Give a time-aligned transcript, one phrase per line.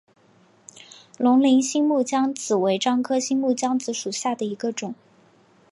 [1.19, 4.95] 龙陵新木姜子为樟科新木姜子属下的一个种。